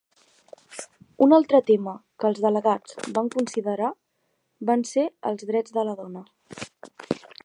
Un 1.25 1.35
altre 1.37 1.59
tema 1.67 1.91
que 2.23 2.27
els 2.31 2.39
delegats 2.45 2.97
van 3.19 3.29
considerar 3.37 3.91
van 4.71 4.87
ser 4.95 5.05
els 5.33 5.49
drets 5.51 5.77
de 5.77 5.89
la 5.91 5.95
dona. 6.01 6.25